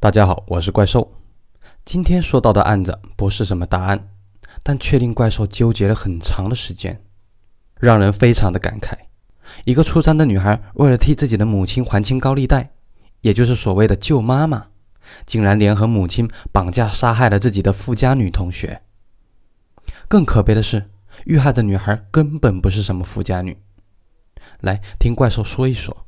[0.00, 1.12] 大家好，我是怪兽。
[1.84, 4.10] 今天说到的案子不是什么大案，
[4.62, 7.02] 但却令怪兽纠结了很长的时间，
[7.80, 8.96] 让人非常的感慨。
[9.64, 12.70] 一个初三的女孩为了替自己的母亲还清高利贷，
[13.22, 14.68] 也就是所谓的救妈妈，
[15.26, 18.82] 竟然联合母亲绑架杀害了自己的富家女同学。
[20.06, 20.88] 更可悲的是，
[21.24, 23.58] 遇害的女孩根本不是什么富家女。
[24.60, 26.06] 来听怪兽说一说。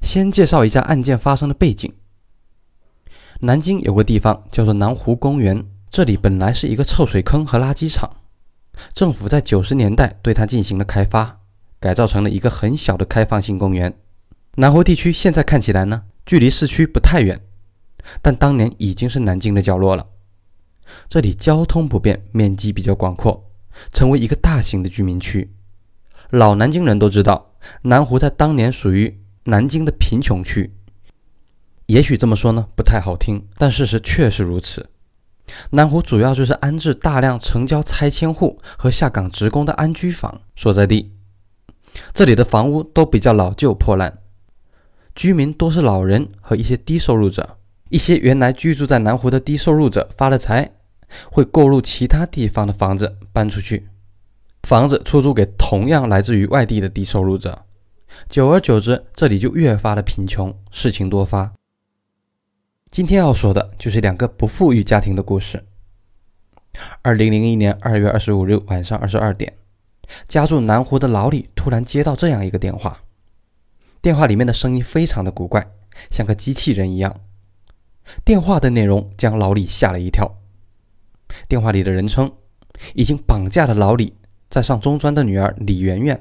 [0.00, 1.92] 先介绍一下案件发生的背景。
[3.40, 8.16] 南京有个地方叫做南湖公园，这里本来是一个臭水坑和垃圾场，
[8.92, 11.38] 政府在九十年代对它进行了开发，
[11.78, 13.96] 改造成了一个很小的开放性公园。
[14.56, 17.40] 南湖地区现在看起来呢，距离市区不太远，
[18.20, 20.04] 但当年已经是南京的角落了。
[21.08, 23.52] 这里交通不便，面积比较广阔，
[23.92, 25.54] 成为一个大型的居民区。
[26.30, 27.52] 老南京人都知道，
[27.82, 30.74] 南湖在当年属于南京的贫穷区。
[31.88, 34.90] 也许这么说呢不太好听，但事实确实如此。
[35.70, 41.10] 南湖主要就是安置大量城郊拆迁户和下岗职工的安居房所在地。
[42.12, 44.18] 这里的房屋都比较老旧破烂，
[45.14, 47.56] 居民多是老人和一些低收入者。
[47.88, 50.70] 一些原来居住在南湖的低收入者发了财，
[51.32, 53.88] 会购入其他地方的房子搬出去，
[54.64, 57.64] 房子出租给同样来自于外地的低收入者。
[58.28, 61.57] 久而久之，这里就越发的贫穷，事情多发。
[62.90, 65.62] 今天要说的就是两个不富裕家庭的故事。
[67.02, 69.52] 二零零一年二月二十五日晚上二十二点，
[70.26, 73.02] 家住南湖的老李突然接到这样一个电话，
[74.00, 75.70] 电话里面的声音非常的古怪，
[76.10, 77.20] 像个机器人一样。
[78.24, 80.38] 电话的内容将老李吓了一跳。
[81.46, 82.32] 电话里的人称，
[82.94, 84.16] 已经绑架了老李
[84.48, 86.18] 在上中专的女儿李媛媛，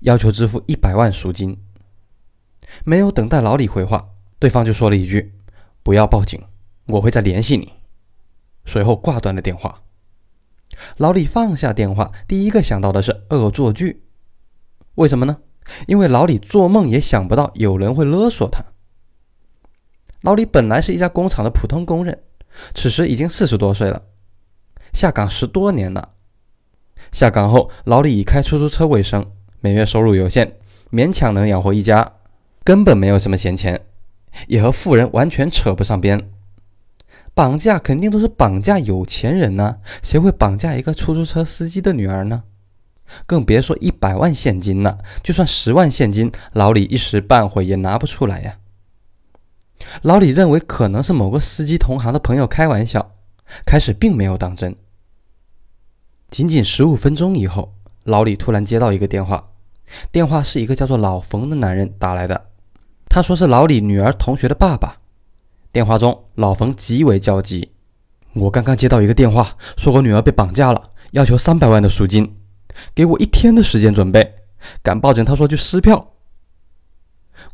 [0.00, 1.56] 要求支付一百万赎金。
[2.84, 4.08] 没有等待老李回话，
[4.40, 5.32] 对方就说了一句。
[5.90, 6.40] 不要报警，
[6.86, 7.72] 我会再联系你。
[8.64, 9.82] 随后挂断了电话。
[10.98, 14.04] 老李放下电话，第一个想到的是恶作剧。
[14.94, 15.38] 为什么呢？
[15.88, 18.66] 因为老李做梦也想不到有人会勒索他。
[20.20, 22.22] 老李本来是一家工厂的普通工人，
[22.72, 24.04] 此时已经四十多岁了，
[24.92, 26.10] 下岗十多年了。
[27.10, 30.56] 下岗后，老李以开出租车为生，每月收入有限，
[30.92, 32.12] 勉强能养活一家，
[32.62, 33.86] 根本没有什么闲钱。
[34.46, 36.30] 也和富人完全扯不上边，
[37.34, 42.44] 绑架肯定都是绑架有钱人呢，谁会绑架一个出租车司机的女儿呢？
[43.26, 48.58] 更别说一百万现金了，就算十万现金，老李一时半会也拿不出来呀。
[50.02, 53.16] 老李认为可能是某个司机同行的朋友开玩笑，
[53.66, 54.76] 开始并没有当真。
[56.30, 57.74] 仅仅十五分钟以后，
[58.04, 59.48] 老李突然接到一个电话，
[60.12, 62.49] 电话是一个叫做老冯的男人打来的。
[63.10, 64.98] 他说是老李女儿同学的爸爸。
[65.72, 67.72] 电话中，老冯极为焦急
[68.34, 72.36] ：“我刚刚接到一个电话，说我女儿被绑架了，要求三百万的赎金，
[72.94, 74.36] 给我一天的时间准备。
[74.80, 76.12] 敢报警，他说就撕票。”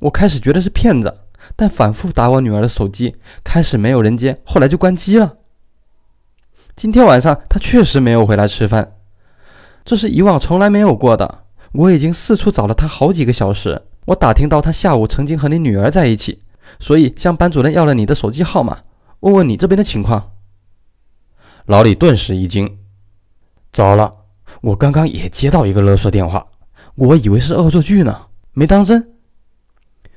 [0.00, 1.25] 我开始觉得是骗子，
[1.56, 5.39] 但反复打我女儿的手机，开始没有人接，后来就关机了。
[6.77, 8.93] 今天晚上他确实没有回来吃饭，
[9.87, 11.45] 这是以往从来没有过的。
[11.72, 13.87] 我已经四处找了他好几个小时。
[14.06, 16.43] 我打听到他下午曾经和你女儿在一起，
[16.78, 18.83] 所以向班主任要了你的手机号码，
[19.21, 20.33] 问问你这边的情况。
[21.67, 22.78] 老李顿时一惊，
[23.72, 24.15] 糟了，
[24.61, 26.47] 我刚刚也接到一个勒索电话，
[26.95, 29.12] 我以为是恶作剧呢，没当真。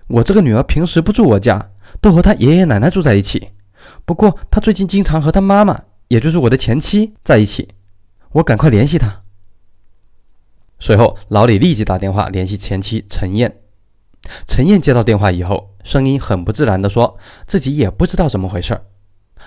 [0.07, 3.49] 我这个女儿平时不住我家，都和她爷爷奶奶住在一起，
[4.05, 7.69] 不过她最近经常和她妈妈，也就是我的前妻在一起，
[8.33, 9.23] 我赶快联系她。
[10.79, 13.61] 随后，老李立即打电话联系前妻陈燕。
[14.47, 18.79] 陈燕接到电话以后，声音很不自然地说：“自己也不知道怎么回事。”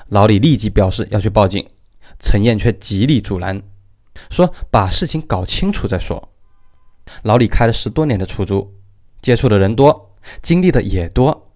[0.08, 1.68] 老李立即表示要去报警，
[2.18, 3.62] 陈燕却极力阻拦，
[4.30, 6.30] 说：“把事情搞清楚再说。”
[7.22, 8.74] 老李开了十多年的出租，
[9.20, 11.52] 接触的人多，经历的也多，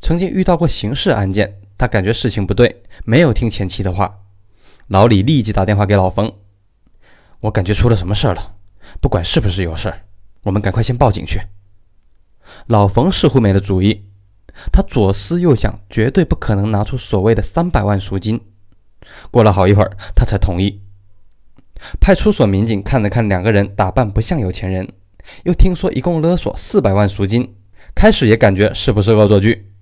[0.00, 4.20] 曾经遇到过刑事案件，他感觉事情不对，没有听前妻的话。
[4.88, 6.32] 老李立即打电话给老冯
[7.40, 8.54] ：“我感觉出了什么事儿了，
[9.00, 10.02] 不管是不是有事儿，
[10.44, 11.40] 我们赶快先报警去。”
[12.66, 14.04] 老冯似乎没了主意，
[14.72, 18.40] 他左思右想，绝对不可能拿出所谓的三百万赎金。
[19.30, 20.82] 过了好一会儿，他才同意。
[22.00, 24.88] 派出所民警看了看两个人打扮不像有钱人，
[25.44, 27.54] 又听说一共勒索四百万赎金，
[27.94, 29.72] 开始也感觉是不是恶作剧。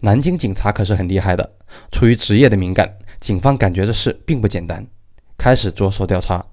[0.00, 1.52] 南京警察可是很厉害的，
[1.92, 4.86] 出于职业的敏感，警方感觉这事并不简单，
[5.36, 6.46] 开始着手调查。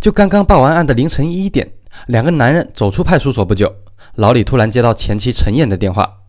[0.00, 1.70] 就刚刚报完案的凌晨一点，
[2.06, 3.74] 两个男人走出派出所不久。
[4.14, 6.22] 老李突然接到前妻陈燕的电话，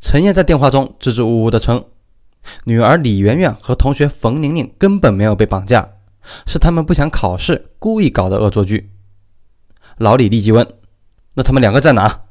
[0.00, 1.84] 陈燕在电话中支支吾吾地称，
[2.64, 5.88] 女儿李媛媛和同学冯宁宁根本没有被绑架，
[6.46, 8.90] 是他们不想考试，故意搞的恶作剧。
[9.98, 10.66] 老李立即问
[11.34, 12.22] ：“那他们两个在哪？”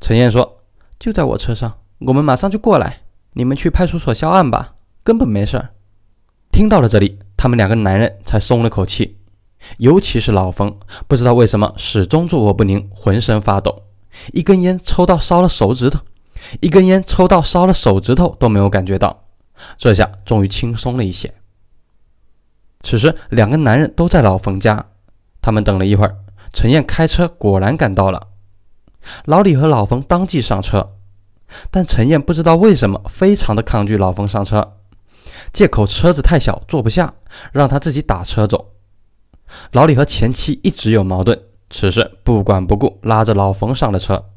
[0.00, 0.62] 陈燕说
[0.98, 3.02] ：“就在我车上，我们马上就过来。
[3.34, 5.70] 你们去派出所销案吧，根本没事儿。”
[6.50, 9.19] 听到了这里，他们两个男人才松了口气，
[9.78, 13.82] 尤其是老冯，不知道为什么始终坐卧不宁，浑身发抖，
[14.32, 16.00] 一根烟抽到烧了手指头，
[16.60, 19.24] 一根烟抽到烧了手指头都没有感觉到，
[19.78, 21.34] 这下终于轻松了一些。
[22.82, 24.86] 此时，两个男人都在老冯家，
[25.42, 26.16] 他们等了一会儿，
[26.52, 28.28] 陈燕开车果然赶到了，
[29.26, 30.94] 老李和老冯当即上车，
[31.70, 34.76] 但陈燕不知道为什么非常的抗拒老冯上车。
[35.52, 37.12] 借口车子太小坐不下，
[37.52, 38.72] 让他自己打车走。
[39.72, 44.30] 老李和前妻一直有矛盾，此时不管不顾，拉着老冯上了车。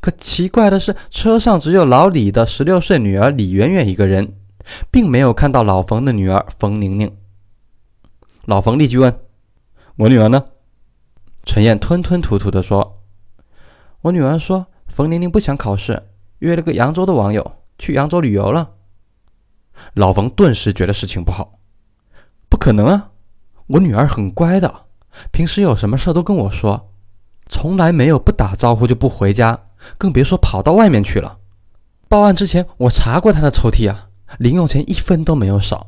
[0.00, 4.34] 可奇怪的是，车上只有老李的十六岁女儿李媛媛一个人，
[4.90, 7.16] 并没有看到老冯的女儿冯宁宁。
[8.44, 9.18] 老冯立即问
[9.96, 10.44] ：“我女儿呢？”
[11.44, 13.02] 陈燕吞吞吐吐地说
[14.02, 16.10] ：“我女儿说，冯宁宁不想考试，
[16.40, 18.72] 约了个扬州的网友去扬州旅游了。”
[19.94, 21.58] 老冯顿时觉得事情不好，
[22.50, 23.11] 不可能啊！
[23.72, 24.84] 我女儿很乖的，
[25.30, 26.90] 平时有什么事都跟我说，
[27.48, 29.58] 从来没有不打招呼就不回家，
[29.96, 31.38] 更别说跑到外面去了。
[32.06, 34.08] 报案之前我查过她的抽屉啊，
[34.38, 35.86] 零用钱一分都没有少。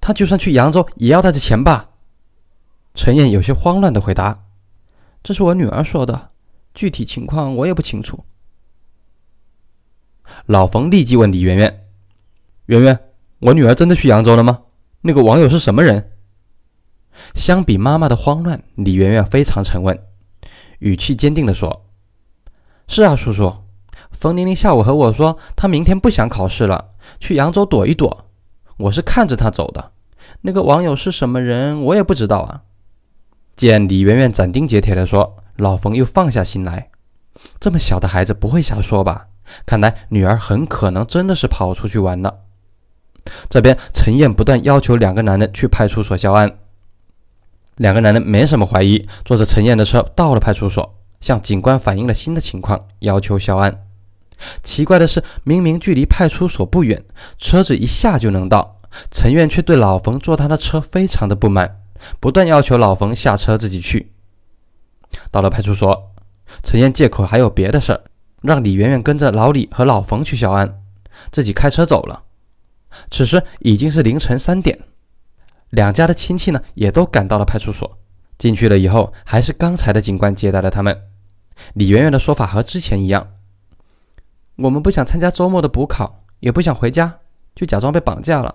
[0.00, 1.90] 她就算去扬州也要带着钱吧？
[2.94, 4.42] 陈燕有些慌乱地回答
[5.22, 6.30] ：“这是我女儿说的，
[6.74, 8.24] 具体情况我也不清楚。”
[10.46, 11.86] 老冯立即问李媛媛
[12.66, 12.98] ：“媛媛。”
[13.38, 14.62] 我女儿真的去扬州了吗？
[15.02, 16.10] 那个网友是什么人？
[17.34, 19.98] 相比妈妈的慌乱，李媛媛非常沉稳，
[20.78, 21.86] 语气坚定地说
[22.88, 23.54] ：“是啊，叔叔，
[24.10, 28.26] 冯玲玲下午和我说，她明天不想考试了，去扬州躲一躲。
[28.76, 29.92] 我是看着她走的。
[30.42, 32.62] 那个网友是什么人，我也不知道啊。”
[33.56, 36.90] 见李媛媛斩钉截铁地说，老冯又放下心来。
[37.58, 39.26] 这么小的孩子不会瞎说吧？
[39.66, 42.40] 看来女儿很可能真的是跑出去玩了。
[43.48, 46.59] 这边陈燕不断要求两个男人去派出所销案，
[47.80, 53.86] 两个男人没什么怀疑，坐着陈燕的车到了派出所，向警官反映了新的情况，要求销案。
[54.62, 57.02] 奇怪的是，明明距离派出所不远，
[57.38, 61.80] 车子一下就能到，陈燕却对老冯坐他的车非常的不满，
[62.20, 64.12] 不断要求老冯下车自己去。
[65.30, 66.12] 到了派出所，
[66.62, 68.02] 陈燕借口还有别的事儿，
[68.42, 70.82] 让李媛媛跟着老李和老冯去销案，
[71.32, 72.24] 自己开车走了。
[73.10, 74.78] 此时已经是凌晨三点，
[75.70, 77.98] 两家的亲戚呢也都赶到了派出所。
[78.38, 80.98] 进去了以后，还是刚才的警官接待了他们。
[81.74, 83.34] 李媛媛的说法和之前一样
[84.56, 87.18] ：“我们不想参加周末的补考，也不想回家，
[87.54, 88.54] 就假装被绑架了。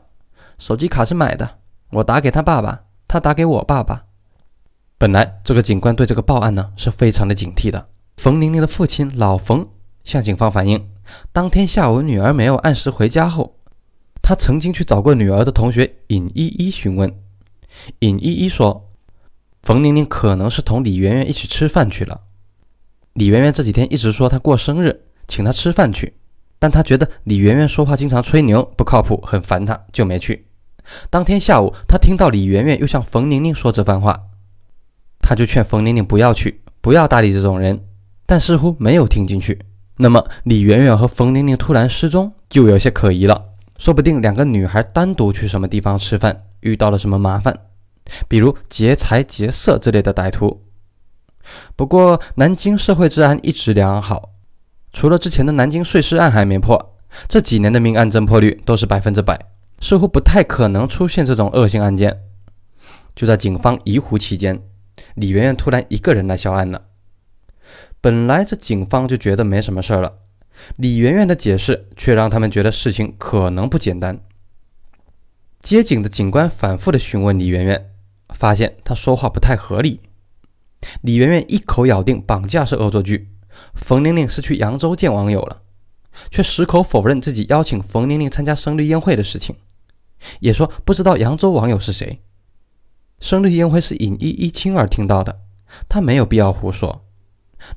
[0.57, 1.59] 手机卡是买的，
[1.91, 4.05] 我打给他爸爸，他打给我爸爸。”
[4.97, 7.89] 本来这个警官对这个报案呢是非常的警惕的。
[8.17, 9.67] 冯玲玲的父亲老冯
[10.03, 10.89] 向警方反映，
[11.31, 13.54] 当天下午女儿没有按时回家后。
[14.27, 17.15] 他曾经去找过女儿的同学尹依依询问，
[17.99, 18.89] 尹依依说，
[19.61, 22.21] 冯宁宁可能是同李媛媛一起吃饭去了。
[23.13, 26.15] 李媛媛这几天一直说她过生日，请她吃饭去，
[26.57, 30.47] 但她觉得李媛媛说话经常吹牛，不靠谱，很烦她，就没去。
[31.11, 34.23] 当天下午，她听到李媛媛又向冯宁宁说这番话，
[35.19, 37.85] 她就劝冯宁宁不要去，不要搭理这种人，
[38.25, 39.59] 但似乎没有听进去。
[39.97, 43.51] 那么，李媛媛和冯宁宁突然失踪，就有些可疑了。
[43.77, 47.59] 说不定两个女孩单独去什么地方吃饭，遇到了什么麻烦，
[48.27, 50.63] 比如劫财劫色之类的歹徒。
[51.75, 54.31] 不过南京社会治安一直良好，
[54.93, 56.95] 除了之前的南京碎尸案还没破，
[57.27, 59.39] 这几年的命案侦破率都是百分之百，
[59.79, 62.21] 似乎不太可能出现这种恶性案件。
[63.13, 64.61] 就在警方疑惑期间，
[65.15, 66.81] 李媛媛突然一个人来销案了。
[68.01, 70.13] 本来这警方就觉得没什么事儿了。
[70.77, 74.19] 李媛媛的解释却让他们觉得事情可能不简单。
[75.59, 77.91] 接警的警官反复的询问李媛媛，
[78.29, 80.01] 发现她说话不太合理。
[81.01, 83.29] 李媛媛一口咬定绑架是恶作剧，
[83.73, 85.61] 冯玲玲是去扬州见网友了，
[86.29, 89.55] 却矢口否认自己邀请冯玲玲参加生日宴会的事情，
[90.39, 92.21] 也说不知道扬州网友是谁。
[93.19, 95.41] 生日宴会是尹依依亲耳听到的，
[95.89, 97.04] 她没有必要胡说。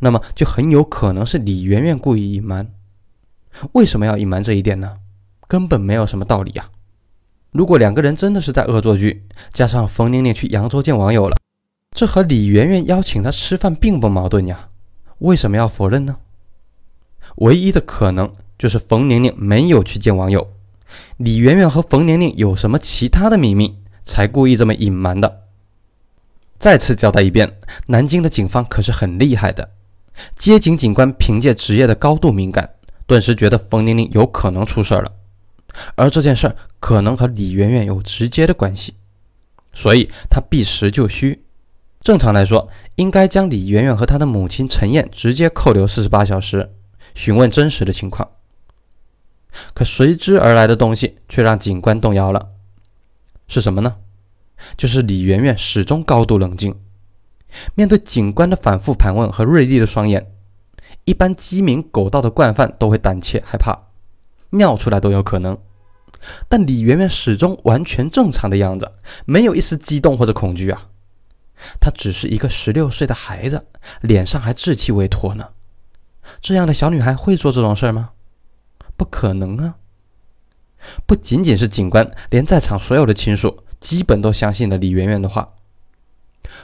[0.00, 2.70] 那么就很有可能是李媛媛故意隐瞒。
[3.72, 4.96] 为什么要隐瞒这一点呢？
[5.46, 6.68] 根本没有什么道理呀！
[7.50, 11.36] 如果两个人真的是在恶作剧，加上冯玲玲去扬州见网友了，
[11.96, 14.68] 这和李媛媛邀请她吃饭并不矛盾呀。
[15.20, 16.16] 为什么要否认呢？
[17.36, 20.52] 唯一的可能就是冯宁宁没有去见网友，
[21.16, 25.44] 李媛媛和冯宁宁有什么其他的秘密，才故意这么隐瞒的。
[26.58, 29.70] 再次交代一遍，南京的警方可是很厉害的。
[30.36, 32.68] 接警警官凭借职业的高度敏感，
[33.06, 35.12] 顿时觉得冯玲玲有可能出事儿了，
[35.94, 38.94] 而这件事儿可能和李媛媛有直接的关系，
[39.72, 41.44] 所以他避实就虚。
[42.00, 46.70] 正常来说，应该将李媛媛和她的母亲陈燕直接扣留四十八小时，
[47.14, 48.28] 询问真实的情况。
[49.74, 52.48] 可随之而来的东西却让警官动摇了，
[53.48, 53.96] 是什么呢？
[54.76, 56.74] 就是李媛媛始终高度冷静，
[57.74, 60.30] 面对警官的反复盘问和锐利的双眼，
[61.04, 63.86] 一般鸡鸣狗盗的惯犯都会胆怯害怕，
[64.50, 65.56] 尿出来都有可能。
[66.48, 68.92] 但李媛媛始终完全正常的样子，
[69.24, 70.88] 没有一丝激动或者恐惧啊。
[71.80, 73.66] 她只是一个十六岁的孩子，
[74.00, 75.48] 脸上还稚气未脱呢。
[76.40, 78.10] 这样的小女孩会做这种事吗？
[78.96, 79.76] 不可能啊！
[81.06, 83.62] 不仅仅是警官，连在场所有的亲属。
[83.80, 85.48] 基本都相信了李媛媛的话。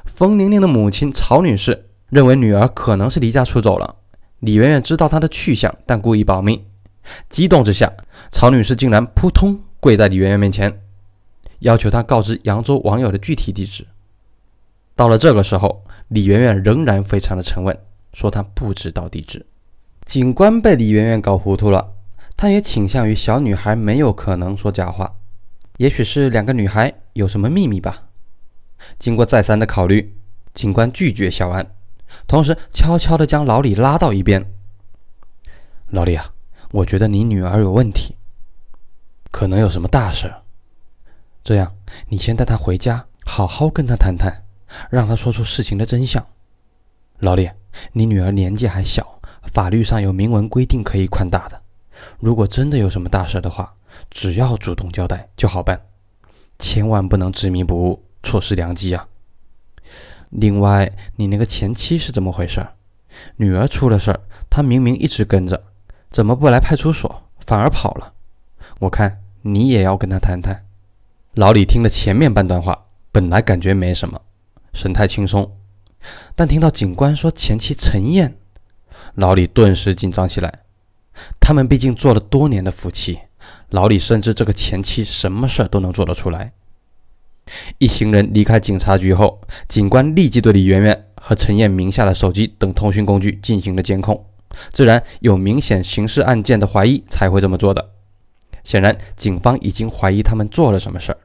[0.05, 3.97] 冯宁宁的母亲曹女士认为女儿可能是离家出走了。
[4.41, 6.65] 李媛媛知道她的去向，但故意保密。
[7.29, 7.93] 激动之下，
[8.31, 10.81] 曹女士竟然扑通跪在李媛媛面前，
[11.61, 13.87] 要求她告知扬州网友的具体地址。
[14.95, 17.77] 到了这个时候，李媛媛仍然非常的沉稳，
[18.13, 19.45] 说她不知道地址。
[20.05, 21.95] 警官被李媛媛搞糊涂了，
[22.37, 25.15] 他也倾向于小女孩没有可能说假话。
[25.79, 28.04] 也许是两个女孩有什么秘密吧。
[28.99, 30.17] 经过再三的考虑，
[30.53, 31.67] 警官拒绝小安，
[32.27, 34.45] 同时悄悄地将老李拉到一边。
[35.89, 36.33] 老李啊，
[36.71, 38.17] 我觉得你女儿有问题，
[39.31, 40.33] 可能有什么大事。
[41.43, 41.75] 这样，
[42.09, 44.45] 你先带她回家，好好跟她谈谈，
[44.91, 46.25] 让她说出事情的真相。
[47.19, 47.51] 老李，
[47.93, 51.61] 你女儿年纪还小，法律上有明文规定可以宽大的。
[52.19, 53.75] 如果真的有什么大事的话，
[54.11, 55.81] 只要主动交代就好办，
[56.59, 59.07] 千万不能执迷不悟，错失良机啊！
[60.31, 62.67] 另外，你那个前妻是怎么回事？
[63.37, 65.63] 女儿出了事儿，她明明一直跟着，
[66.11, 68.15] 怎么不来派出所，反而跑了？
[68.81, 70.67] 我看你也要跟她谈谈。
[71.35, 74.21] 老李听了前面半段话，本来感觉没什么，
[74.73, 75.57] 神态轻松，
[76.35, 78.37] 但听到警官说前妻陈燕，
[79.15, 80.61] 老李顿时紧张起来。
[81.39, 83.21] 他们毕竟做了多年的夫妻。
[83.69, 86.53] 老李深知这个前妻什么事儿都能做得出来。
[87.79, 94.25] 一行人离开警察局后，警官立即对李媛媛和陈燕名下的手机等通讯工具进行了监控。
[94.71, 97.91] 自然有明显刑事案件的怀疑才会这么做的。
[98.63, 101.19] 显然，警方已经怀疑他们做了什么事儿。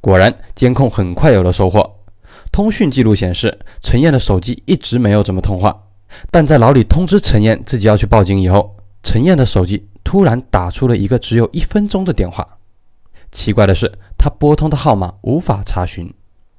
[0.00, 1.98] 果然，监控很快有了收获。
[2.52, 5.88] 通讯记录显示，陈燕的手机一直没有怎么通话，
[6.30, 9.86] 但在老李通知陈燕自己要去报警以后，陈燕的手机。
[10.02, 12.56] 突然打出了一个只有一分钟的电话，
[13.30, 16.12] 奇怪的是，他拨通的号码无法查询。